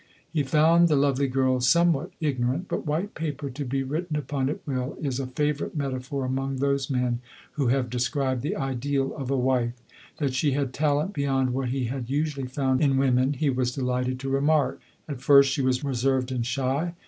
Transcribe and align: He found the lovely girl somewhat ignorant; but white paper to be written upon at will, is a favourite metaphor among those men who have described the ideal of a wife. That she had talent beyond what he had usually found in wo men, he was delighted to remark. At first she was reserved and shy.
He 0.33 0.41
found 0.41 0.87
the 0.87 0.95
lovely 0.95 1.27
girl 1.27 1.59
somewhat 1.59 2.09
ignorant; 2.19 2.67
but 2.67 2.87
white 2.87 3.13
paper 3.13 3.51
to 3.51 3.63
be 3.63 3.83
written 3.83 4.15
upon 4.15 4.49
at 4.49 4.59
will, 4.65 4.97
is 4.99 5.19
a 5.19 5.27
favourite 5.27 5.75
metaphor 5.77 6.25
among 6.25 6.55
those 6.55 6.89
men 6.89 7.19
who 7.51 7.67
have 7.67 7.87
described 7.87 8.41
the 8.41 8.55
ideal 8.55 9.15
of 9.15 9.29
a 9.29 9.37
wife. 9.37 9.73
That 10.17 10.33
she 10.33 10.53
had 10.53 10.73
talent 10.73 11.13
beyond 11.13 11.53
what 11.53 11.69
he 11.69 11.83
had 11.85 12.09
usually 12.09 12.47
found 12.47 12.81
in 12.81 12.97
wo 12.97 13.11
men, 13.11 13.33
he 13.33 13.51
was 13.51 13.75
delighted 13.75 14.19
to 14.21 14.29
remark. 14.29 14.79
At 15.07 15.21
first 15.21 15.51
she 15.51 15.61
was 15.61 15.83
reserved 15.83 16.31
and 16.31 16.43
shy. 16.43 16.95